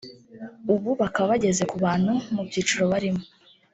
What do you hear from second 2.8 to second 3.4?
barimo